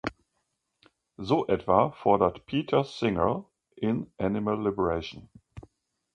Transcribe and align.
So 1.23 1.45
etwa 1.47 1.91
fordert 1.91 2.47
Peter 2.47 2.83
Singer 2.83 3.45
in 3.77 4.11
"Animal 4.17 4.59
Liberation. 4.63 5.29